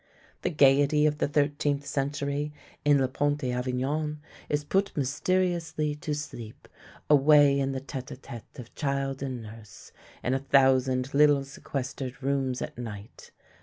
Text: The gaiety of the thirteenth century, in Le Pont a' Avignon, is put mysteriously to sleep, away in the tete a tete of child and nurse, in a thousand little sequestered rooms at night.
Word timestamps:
The 0.41 0.49
gaiety 0.49 1.05
of 1.05 1.19
the 1.19 1.27
thirteenth 1.27 1.85
century, 1.85 2.51
in 2.83 2.97
Le 2.99 3.07
Pont 3.07 3.39
a' 3.43 3.51
Avignon, 3.51 4.19
is 4.49 4.63
put 4.63 4.91
mysteriously 4.97 5.93
to 5.93 6.15
sleep, 6.15 6.67
away 7.07 7.59
in 7.59 7.71
the 7.71 7.81
tete 7.81 8.09
a 8.09 8.17
tete 8.17 8.57
of 8.57 8.73
child 8.73 9.21
and 9.21 9.43
nurse, 9.43 9.91
in 10.23 10.33
a 10.33 10.39
thousand 10.39 11.13
little 11.13 11.43
sequestered 11.43 12.23
rooms 12.23 12.63
at 12.63 12.79
night. 12.79 13.29